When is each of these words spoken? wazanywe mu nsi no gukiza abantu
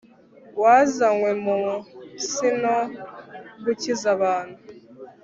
wazanywe 0.61 1.31
mu 1.43 1.57
nsi 2.15 2.49
no 2.61 2.77
gukiza 3.63 4.07
abantu 4.15 4.57